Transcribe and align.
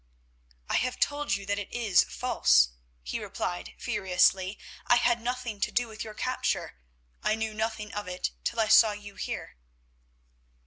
"I 0.67 0.77
have 0.77 0.99
told 0.99 1.35
you 1.35 1.45
that 1.45 1.59
it 1.59 1.71
is 1.71 2.03
false," 2.03 2.69
he 3.03 3.19
replied 3.19 3.75
furiously. 3.77 4.57
"I 4.87 4.95
had 4.95 5.21
nothing 5.21 5.59
to 5.59 5.71
do 5.71 5.87
with 5.87 6.03
your 6.03 6.15
capture. 6.15 6.73
I 7.21 7.35
knew 7.35 7.53
nothing 7.53 7.93
of 7.93 8.07
it 8.07 8.31
till 8.43 8.59
I 8.59 8.67
saw 8.67 8.93
you 8.93 9.13
here." 9.13 9.57